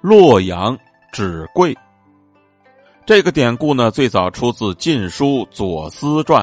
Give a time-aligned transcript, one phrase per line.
[0.00, 0.78] 洛阳
[1.10, 1.76] 纸贵。
[3.04, 6.42] 这个典故呢，最早出自《晋书·左思传》。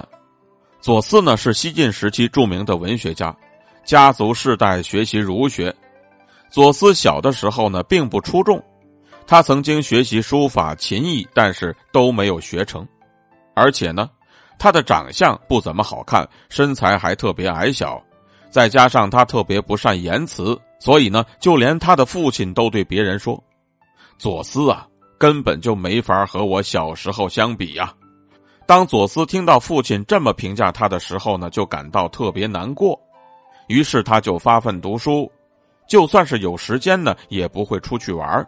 [0.82, 3.36] 左思呢是西晋时期著名的文学家，
[3.86, 5.74] 家族世代学习儒学。
[6.50, 8.62] 左思小的时候呢，并不出众，
[9.26, 12.86] 他曾经学习书法、琴艺，但是都没有学成。
[13.54, 14.10] 而且呢，
[14.60, 18.04] 他的长相不怎么好看，身材还特别矮小，
[18.50, 23.44] 再加上他特别不善言辞，所以呢，就连他的父亲都对别人说
[24.20, 24.88] ：“左思啊，
[25.18, 27.92] 根本就没法和我小时候相比呀。”
[28.68, 33.02] 当左思听到父亲这么评价他的时候呢，就感到特别难过，
[33.68, 35.28] 于是他就发奋读书，
[35.90, 38.48] 就算是有时间呢，也不会出去玩，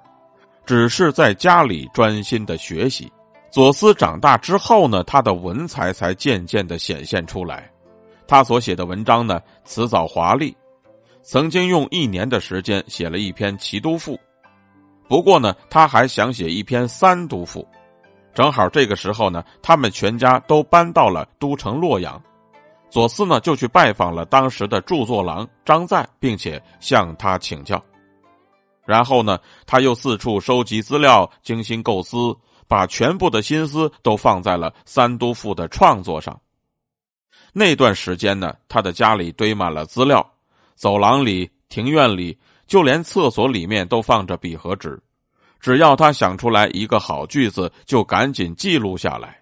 [0.64, 3.12] 只是在家里专心的学习。
[3.50, 7.68] 左思长大之后呢，他的文才才渐渐的显现出来。
[8.28, 10.56] 他所写的文章呢，辞藻华丽，
[11.30, 14.14] 曾经用一年的时间写了一篇《齐都赋》。
[15.10, 17.60] 不过呢，他还想写一篇《三都赋》。
[18.34, 22.22] 正好这个时候呢，他们全家都搬到了都城洛阳。
[22.90, 27.84] 左思呢，就去拜访了当时的著作郎张载，并且向他请教。
[28.86, 32.18] 然后呢，他又四处收集资料，精心构思。
[32.70, 36.38] 把全部的心思都放在了《三都赋》的创作上。
[37.54, 40.26] 那段时间呢，他的家里堆满了资料，
[40.78, 44.98] 走廊里、庭院里，就连厕所里面都放着笔和纸。
[45.60, 49.38] 只要他想出来一个好句子，就赶紧记录下来。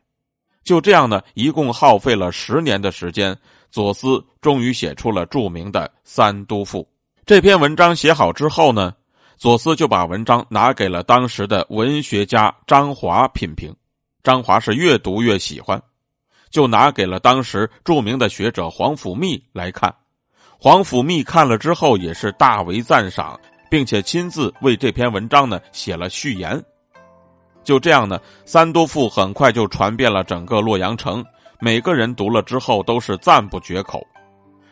[0.64, 3.38] 就这样呢，一共耗费了十年的时间，
[3.70, 6.82] 左思终于写出了著名的《三都赋》。
[7.26, 8.94] 这篇文章写好之后呢。
[9.38, 13.76] 左思就把文章拿给了当时的文学家张华品评，
[14.24, 15.84] 张华是越读越喜欢，
[16.50, 19.94] 就拿给了当时著名的学者皇甫谧来看。
[20.60, 23.40] 皇甫谧看了之后也是大为赞赏，
[23.70, 26.62] 并且亲自为这篇文章呢写了序言。
[27.64, 31.24] 就这样呢，《三都赋》很快就传遍了整个洛阳城，
[31.60, 34.06] 每个人读了之后都是赞不绝口，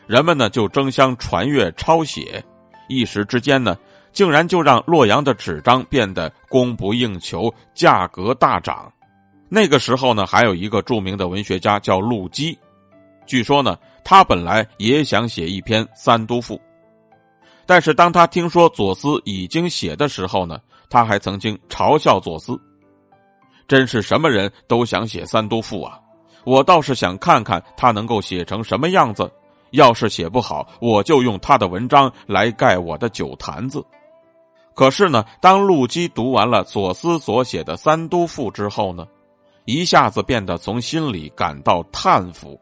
[0.08, 2.44] 人们呢就争相传阅抄写，
[2.88, 3.78] 一时之间呢。
[4.12, 8.94] 竟然就让洛阳的纸张变得供不应求，价格大涨。
[9.50, 12.56] 那个时候呢，还有一个著名的文学家叫陆机，
[13.26, 16.56] 据说呢，他本来也想写一篇《三都赋》，
[17.66, 20.60] 但是当他听说左思已经写的时候呢，
[20.90, 22.60] 他还曾经嘲笑左思
[23.68, 26.00] ：“真是什么人都想写《三都赋》啊！
[26.44, 29.32] 我倒是想看看他能够写成什么样子。
[29.72, 33.84] 要是写不好，我就用他的文章来盖我的酒坛子。”
[34.76, 39.08] 可是呢，当陆机读完了左思所写的《三都赋》之后呢，
[39.66, 42.60] 一下子变得从心里感到叹服，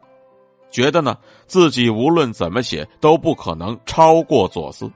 [0.72, 1.16] 觉得呢
[1.46, 4.90] 自己无论怎么写都不可能超过左思，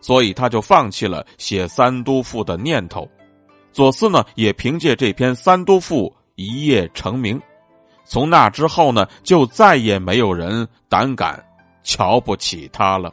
[0.00, 3.08] 所以他就放弃了写《三都赋》的念头。
[3.70, 7.40] 左思呢也凭借这篇《三都赋》一夜成名，
[8.04, 11.40] 从那之后呢，就再也没有人胆敢
[11.84, 13.12] 瞧不起他了。